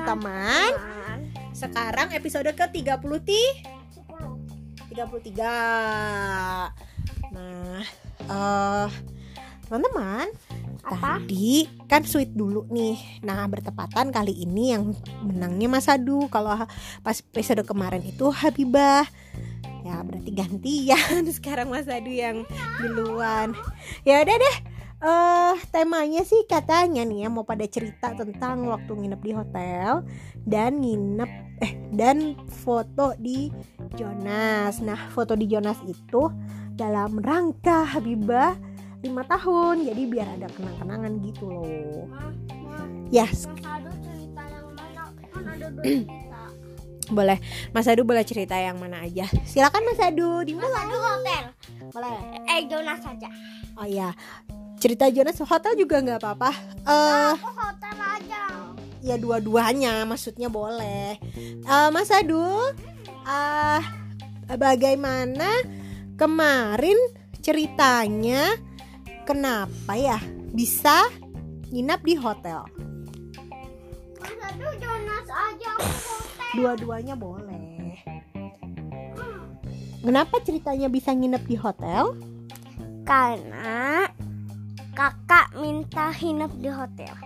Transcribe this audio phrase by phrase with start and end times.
[0.00, 0.72] teman-teman.
[1.52, 3.42] Sekarang episode ke-30 ti
[4.96, 5.44] 33.
[7.30, 7.84] Nah,
[8.24, 8.88] eh
[9.68, 10.26] teman-teman,
[10.88, 11.20] Apa?
[11.20, 12.96] tadi kan sweet dulu nih.
[13.20, 16.32] Nah, bertepatan kali ini yang menangnya Mas Adu.
[16.32, 16.64] Kalau
[17.04, 19.04] pas episode kemarin itu Habibah.
[19.84, 22.48] Ya, berarti gantian sekarang Mas Adu yang
[22.80, 23.52] duluan.
[24.08, 24.79] Ya udah deh.
[25.00, 30.04] Eh, temanya sih katanya nih ya mau pada cerita tentang waktu nginep di hotel
[30.44, 31.32] dan nginep
[31.64, 33.48] eh dan foto di
[33.96, 34.84] Jonas.
[34.84, 36.28] Nah, foto di Jonas itu
[36.76, 38.52] dalam rangka Habibah
[39.00, 39.88] lima tahun.
[39.88, 42.04] Jadi biar ada kenang-kenangan gitu loh.
[43.08, 43.48] Yes,
[47.16, 47.40] boleh.
[47.72, 49.24] Mas Adu boleh cerita yang mana aja.
[49.48, 50.68] Silakan Mas Adu, dimulai.
[50.76, 51.44] Satu hotel.
[51.88, 52.16] Boleh.
[52.52, 53.32] Eh Jonas saja.
[53.80, 54.12] Oh iya.
[54.80, 56.50] Cerita Jonas hotel juga nggak apa-apa.
[56.82, 58.42] Eh, Aku hotel aja.
[59.00, 61.20] ya dua-duanya maksudnya boleh.
[61.60, 62.40] Eh, Mas Adu,
[63.22, 63.80] ah
[64.48, 65.48] bagaimana
[66.16, 66.96] kemarin
[67.40, 68.56] ceritanya
[69.24, 70.18] kenapa ya
[70.50, 71.04] bisa
[71.68, 72.64] nginap di hotel?
[74.80, 76.52] Jonas aja hotel.
[76.56, 78.00] Dua-duanya boleh.
[80.00, 82.16] Kenapa ceritanya bisa nginep di hotel?
[83.04, 83.99] Karena
[85.00, 87.16] kakak minta hinap di hotel.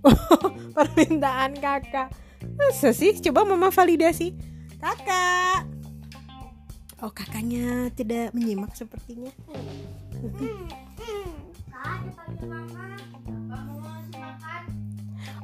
[0.76, 2.08] Permintaan kakak.
[2.56, 3.12] Masa sih?
[3.20, 4.32] Coba mama validasi.
[4.80, 5.68] Kakak.
[7.04, 9.28] Oh kakaknya tidak menyimak sepertinya.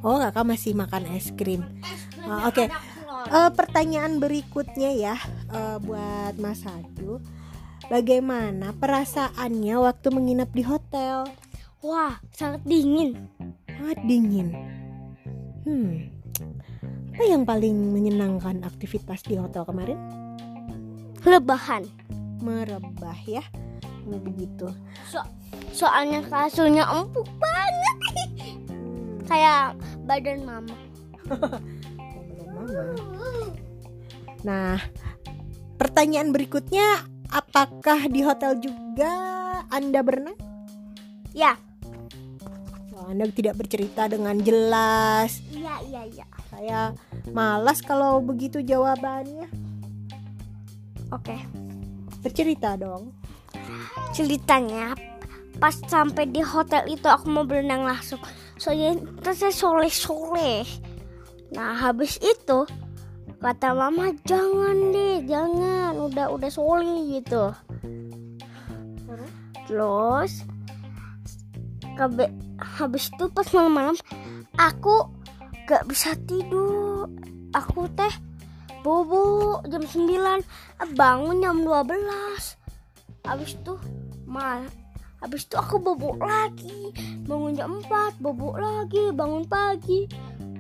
[0.05, 1.67] Oh kakak masih makan es krim.
[2.29, 2.71] Oh, Oke.
[3.27, 5.17] Eh, pertanyaan berikutnya ya
[5.51, 7.19] eh, buat Mas Adu.
[7.87, 11.27] Bagaimana perasaannya waktu menginap di hotel?
[11.85, 13.29] Wah, sangat dingin.
[13.69, 14.49] Sangat dingin.
[15.67, 16.09] Hmm.
[17.17, 19.97] Apa yang paling menyenangkan aktivitas di hotel kemarin?
[21.25, 21.85] Lebahan.
[22.41, 23.45] Merebah ya.
[24.07, 24.71] Begitu.
[25.09, 25.25] So
[25.75, 27.97] soalnya kasurnya empuk banget.
[29.27, 29.75] Kayak
[30.07, 30.77] badan mama.
[34.47, 34.79] Nah,
[35.75, 39.13] pertanyaan berikutnya, apakah di hotel juga
[39.75, 40.39] Anda berenang?
[41.35, 41.59] Ya.
[43.07, 45.39] Anda tidak bercerita dengan jelas.
[45.55, 46.27] Iya, iya, iya.
[46.51, 46.81] Saya
[47.31, 49.47] malas kalau begitu jawabannya.
[51.15, 51.39] Oke.
[52.27, 53.15] Bercerita dong.
[54.11, 54.99] Ceritanya
[55.63, 58.19] pas sampai di hotel itu aku mau berenang langsung.
[58.59, 60.67] Soalnya itu saya soleh-soleh.
[61.55, 62.67] Nah, habis itu
[63.39, 65.95] kata mama jangan deh, jangan.
[65.95, 67.55] Udah udah soleh gitu.
[69.71, 70.43] Terus
[71.95, 72.29] kabe,
[72.59, 73.97] habis itu pas malam-malam
[74.57, 75.11] aku
[75.67, 77.11] gak bisa tidur.
[77.55, 78.13] Aku teh
[78.85, 81.91] bobo jam 9 eh, bangun jam 12
[83.27, 83.75] habis itu
[84.23, 84.63] mal
[85.19, 86.93] habis itu aku bobo lagi.
[87.27, 90.07] Bangun jam 4 bobo lagi bangun pagi.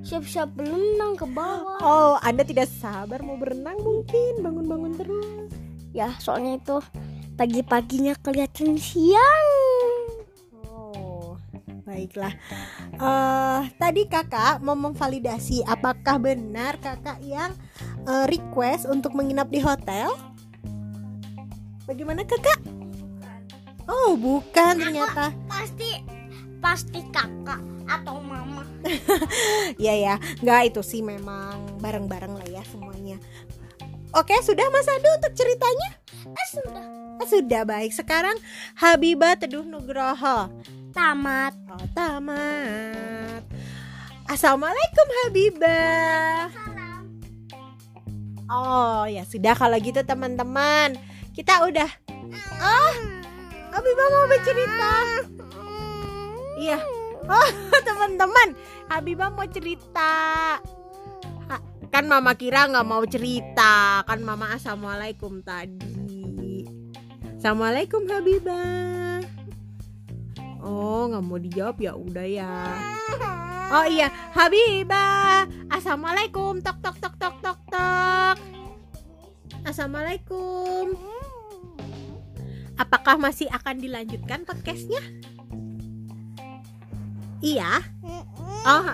[0.06, 1.82] Siap-siap berenang ke bawah.
[1.82, 5.50] Oh, Anda tidak sabar mau berenang mungkin bangun-bangun terus.
[5.96, 6.76] ya soalnya itu
[7.40, 9.48] pagi-paginya kelihatan siang
[11.86, 12.34] baiklah.
[12.98, 17.54] Eh, tadi kakak mau memvalidasi apakah benar kakak yang
[18.04, 20.10] eh, request untuk menginap di hotel?
[21.86, 22.58] Bagaimana kakak?
[23.86, 25.30] Oh, bukan ternyata.
[25.46, 26.02] pasti
[26.58, 28.66] pasti kakak atau mama
[29.78, 33.22] Ya ya, nggak itu sih memang bareng-bareng lah ya semuanya.
[34.10, 35.90] Oke, sudah Mas Adu untuk ceritanya?
[36.26, 36.84] eh sudah
[37.16, 37.96] Ah, sudah baik.
[37.96, 38.36] Sekarang
[38.76, 40.52] Habibah Teduh Nugroho.
[40.96, 43.44] Tamat Oh, tamat.
[44.32, 46.48] Assalamualaikum Habibah.
[48.48, 50.96] Oh, ya sudah kalau gitu teman-teman.
[51.36, 51.90] Kita udah
[52.56, 52.94] Oh,
[53.76, 54.92] Habibah mau bercerita.
[56.56, 56.80] Iya.
[57.28, 57.48] Oh,
[57.92, 58.56] teman-teman,
[58.88, 60.56] Habibah mau cerita.
[61.92, 66.64] Kan mama kira nggak mau cerita, kan mama assalamualaikum tadi.
[67.36, 69.15] Assalamualaikum Habibah.
[70.66, 72.50] Oh, nggak mau dijawab ya udah ya.
[73.66, 75.42] Oh iya, Habibah.
[75.74, 76.62] Assalamualaikum.
[76.62, 78.38] Tok tok tok tok tok tok.
[79.66, 80.94] Assalamualaikum.
[82.78, 85.02] Apakah masih akan dilanjutkan podcastnya?
[87.42, 87.82] Iya.
[88.70, 88.86] Oh,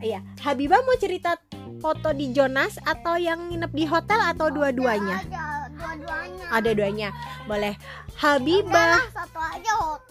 [0.00, 0.24] iya.
[0.40, 1.36] Habibah mau cerita
[1.84, 5.20] foto di Jonas atau yang nginep di hotel atau dua-duanya?
[5.20, 7.08] ada dua-duanya Ada duanya.
[7.44, 7.76] Boleh.
[8.16, 10.03] Habibah satu aja hotel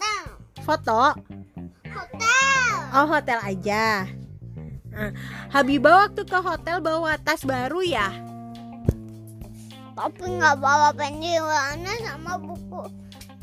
[0.64, 1.12] foto.
[1.84, 2.72] hotel.
[2.96, 4.08] Oh, hotel aja.
[5.52, 8.08] Habibah waktu ke hotel bawa tas baru ya?
[9.94, 12.82] Tapi nggak bawa pensil warna sama buku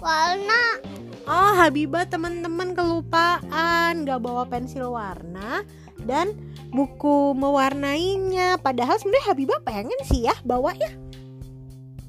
[0.01, 0.81] warna.
[1.29, 4.03] Oh Habibah teman-teman kelupaan.
[4.03, 5.61] Gak bawa pensil warna
[6.01, 6.33] Dan
[6.73, 8.59] buku mewarnainya.
[8.59, 10.91] Padahal sebenarnya Habibah pengen sih ya bawa ya.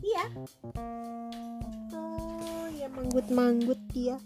[0.02, 0.24] Iya.
[1.94, 4.18] Oh ya manggut-manggut dia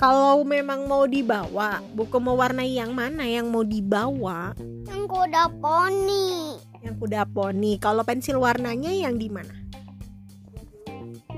[0.00, 4.56] Kalau memang mau dibawa Buku mewarnai yang mana yang mau dibawa
[4.88, 6.56] Yang kuda poni.
[6.80, 9.52] Yang kuda poni Kalau pensil warnanya yang di mana?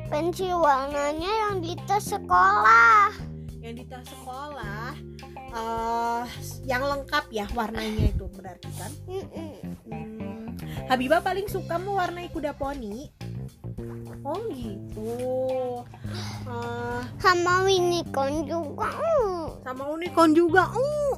[0.06, 3.10] Pensil warnanya yang di tas sekolah.
[3.58, 4.94] Yang di tas sekolah
[5.52, 6.26] eh
[6.62, 8.92] Yang lengkap ya warnanya itu berarti kan.
[9.10, 9.58] Hmm,
[10.88, 13.08] Habibah paling suka mewarnai kuda poni.
[14.22, 15.10] Oh gitu.
[16.46, 18.94] Eh, Sama unicorn juga.
[19.66, 20.70] Sama unicorn juga.
[20.70, 21.14] Uh.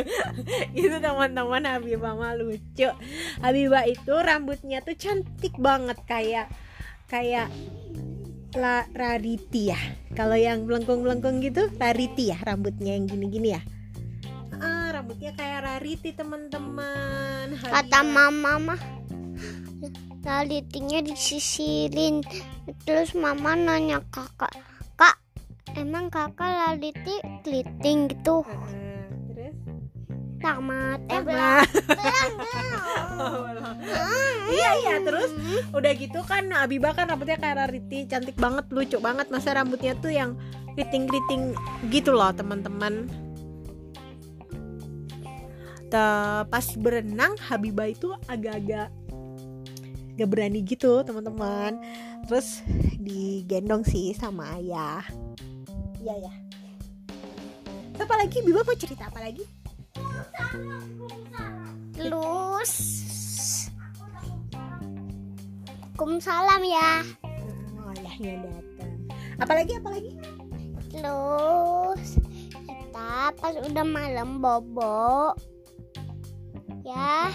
[0.78, 2.88] itu teman-teman Habibah mah lucu.
[3.44, 6.48] Habibah itu rambutnya tuh cantik banget kayak
[7.12, 7.52] kayak
[8.56, 9.80] la, Rariti ya.
[10.16, 13.62] Kalau yang melengkung-melengkung gitu Rariti ya rambutnya yang gini-gini ya.
[14.56, 17.52] Ah, rambutnya kayak Rariti teman-teman.
[17.68, 18.80] Kata mama mah
[20.24, 22.20] lalitinya disisirin.
[22.84, 24.52] Terus mama nanya kakak,
[24.96, 25.16] kak
[25.76, 28.44] emang kakak laliti keliting gitu?
[29.32, 29.56] Terus
[30.40, 31.00] Tamat.
[31.12, 31.60] Eh belum.
[33.20, 33.74] belum.
[34.50, 35.30] iya iya terus
[35.70, 40.10] udah gitu kan Habibah kan rambutnya kayak Rariti cantik banget lucu banget masa rambutnya tuh
[40.10, 40.34] yang
[40.74, 41.54] keriting-keriting
[41.92, 43.06] gitu loh teman-teman
[45.90, 48.94] Te- pas berenang Habibah itu agak-agak
[50.20, 51.80] gak berani gitu teman-teman.
[52.28, 52.60] terus
[53.00, 55.02] digendong sih sama ayah.
[56.00, 56.32] Iya ya
[58.10, 58.42] apa lagi?
[58.42, 59.46] Biba mau cerita apa lagi?
[61.94, 62.72] Terus
[64.02, 67.06] Waalaikumsalam ya.
[67.78, 68.90] oh ayahnya datang.
[69.38, 70.18] Apalagi apalagi
[70.90, 72.18] Terus
[72.66, 75.38] kita pas udah malam bobo
[76.82, 77.30] ya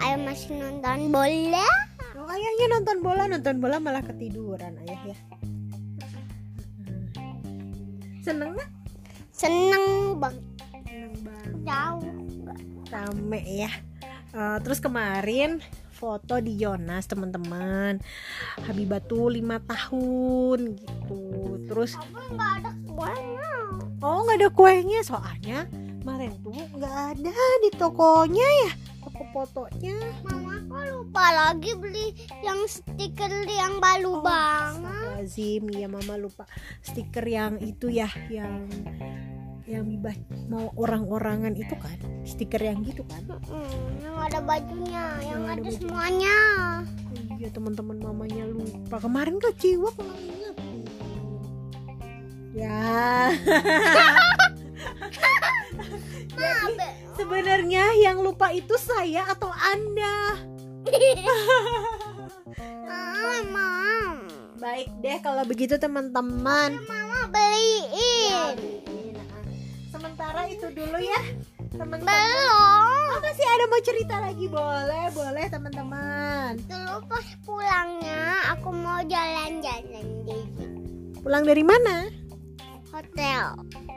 [0.00, 1.85] ayo masih nonton bola
[2.26, 5.18] Oh, ayahnya nonton bola, nonton bola malah ketiduran ayah ya.
[8.26, 8.70] Seneng nggak?
[9.36, 11.52] seneng banget Seneng banget.
[11.62, 12.02] jauh
[12.90, 13.70] Rame ya.
[14.34, 15.62] Eh, terus kemarin
[15.94, 18.02] foto di Jonas teman-teman.
[18.66, 21.62] Habibah tuh lima tahun gitu.
[21.70, 23.50] Terus tapi nggak ada kuenya
[24.02, 25.58] oh nggak ada kuenya soalnya
[26.02, 28.72] kemarin tuh nggak ada di tokonya ya
[29.36, 29.96] fotonya.
[30.24, 35.04] mama kok lupa lagi beli yang stiker yang baru banget.
[35.20, 36.48] Lazim ya mama lupa
[36.80, 38.64] stiker yang itu ya yang
[39.66, 40.16] yang bibah
[40.48, 42.00] mau orang-orangan itu kan?
[42.24, 43.20] Stiker yang gitu kan?
[43.52, 45.76] Mm, yang ada bajunya yang Yang ada ada baju.
[45.76, 46.36] semuanya.
[47.36, 48.96] Iya teman-teman mamanya lupa.
[48.96, 50.80] Kemarin ke Ciwok nggak ingetin
[52.56, 53.28] ya
[56.36, 56.88] Mabe.
[57.16, 60.36] sebenarnya yang lupa itu saya atau anda?
[64.56, 66.80] Baik deh kalau begitu teman-teman.
[66.84, 68.32] Mama beliin.
[68.32, 69.16] Ya, beliin,
[69.92, 71.22] sementara itu dulu ya
[71.76, 72.08] teman-teman.
[72.08, 73.12] Belum.
[73.14, 74.46] Oh, masih ada mau cerita lagi?
[74.48, 76.58] Boleh boleh teman-teman.
[76.66, 80.38] Dulu pas pulangnya aku mau jalan-jalan di
[81.20, 82.25] pulang dari mana
[82.96, 83.44] hotel.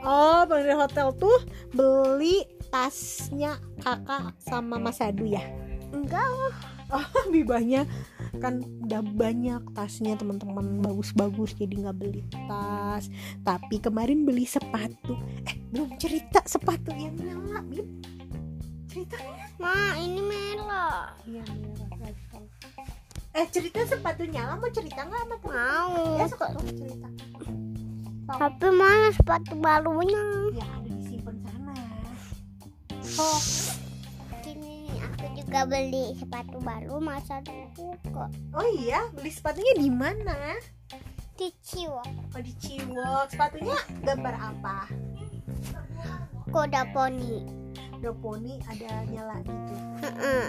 [0.04, 1.40] Oh pulang dari hotel tuh
[1.72, 5.44] beli tasnya kakak sama Mas Adu ya?
[5.96, 6.28] Enggak
[6.92, 7.88] oh bibahnya
[8.44, 10.84] kan udah banyak tasnya teman-teman.
[10.84, 13.08] Bagus-bagus jadi nggak beli tas.
[13.48, 15.16] Tapi kemarin beli sepatu.
[15.48, 17.88] Eh belum cerita sepatu yang nyala bib
[18.90, 19.46] ceritanya?
[19.62, 21.90] Ma ini merah Iya, merah.
[23.38, 25.54] Eh cerita sepatu nyala mau cerita nggak sama teman?
[25.56, 25.96] mau.
[26.18, 27.08] Ya dong cerita.
[28.38, 30.22] Tapi mana sepatu barunya
[30.54, 31.74] Ya ada disimpan sana.
[33.02, 33.44] Sok.
[34.46, 40.60] Gini, aku juga beli sepatu baru masa dulu kok Oh iya beli sepatunya di mana?
[41.40, 43.32] di Ciwok Oh di Ciwok.
[43.32, 44.86] Sepatunya gambar apa?
[46.50, 47.46] kuda poni
[48.00, 49.74] Doponi ada nyala gitu.
[50.08, 50.46] Heeh.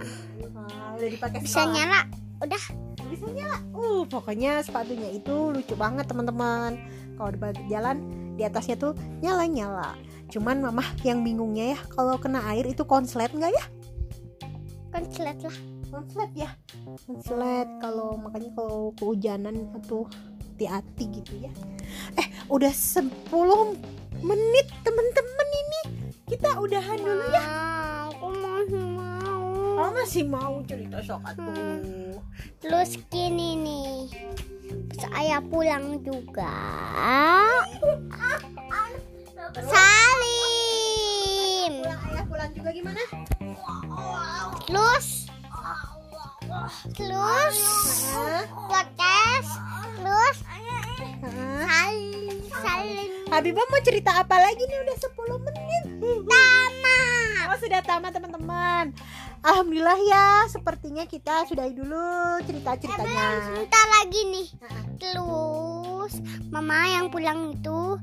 [0.55, 1.75] Ah, udah dipakai bisa sekolah.
[1.75, 2.01] nyala
[2.41, 2.63] udah
[3.11, 3.59] Bisa nyala.
[3.75, 6.79] Uh pokoknya sepatunya itu lucu banget teman-teman.
[7.21, 7.97] Kalau di jalan
[8.41, 9.93] di atasnya tuh nyala nyala.
[10.33, 13.65] Cuman mama yang bingungnya ya kalau kena air itu konslet nggak ya?
[14.91, 15.57] konslet lah
[15.91, 16.50] konslet ya
[17.07, 20.07] konslet kalau makanya kalau kehujanan atau
[20.43, 21.53] hati-hati gitu ya
[22.19, 23.07] eh udah 10
[24.21, 25.81] menit temen-temen ini
[26.27, 27.45] kita udahan dulu ya
[28.11, 28.61] aku mau
[29.81, 32.21] Oh masih mau cerita sok atuh.
[32.61, 34.12] Terus gini nih.
[34.99, 36.50] Saya pulang juga.
[39.67, 41.73] Salim.
[41.87, 43.03] Ayah pulang juga gimana?
[44.67, 45.07] Terus
[46.99, 47.59] terus
[48.67, 49.50] podcast
[49.97, 50.37] terus
[51.62, 55.85] salim salim Habibah mau cerita apa lagi nih udah 10 menit.
[56.27, 57.47] tamat.
[57.47, 58.91] Oh sudah tamat teman-teman.
[59.41, 63.27] Alhamdulillah ya, sepertinya kita sudahi dulu cerita-ceritanya.
[63.49, 64.49] Sebentar lagi nih.
[65.01, 66.13] Terus
[66.53, 67.97] mama yang pulang itu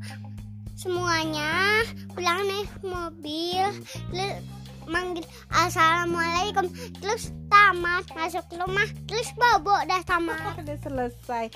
[0.77, 1.82] semuanya
[2.13, 3.65] pulang naik mobil
[4.13, 4.46] terus
[4.86, 6.70] manggil assalamualaikum
[7.01, 11.50] terus tamat masuk rumah terus bobo dah tamat Udah selesai.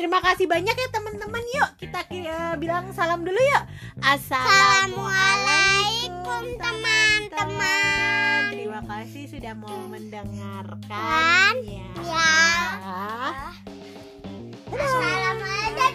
[0.00, 1.44] Terima kasih banyak ya teman-teman.
[1.60, 3.68] Yuk kita eh, bilang salam dulu yuk.
[4.00, 8.13] Assalamualaikum teman-teman
[8.94, 10.78] kasih sudah mau mendengarkan.
[10.86, 11.54] Kan?
[11.66, 11.82] Ya.
[11.98, 12.30] ya
[14.70, 15.90] Assalamualaikum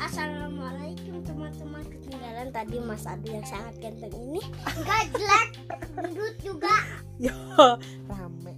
[0.00, 4.40] Assalamualaikum teman-teman ketinggalan tadi Mas Adi yang sangat ganteng ini
[4.72, 5.48] Enggak jelek
[5.92, 6.72] gendut juga
[7.24, 7.36] Yo,
[8.08, 8.56] rame.